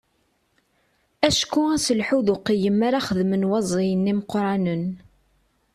Acku 1.27 1.61
aselḥu 1.75 2.19
d 2.25 2.27
uqeyyem 2.35 2.79
ara 2.87 3.05
xedmen 3.07 3.47
waẓiyen 3.49 4.11
imeqqranen. 4.11 4.85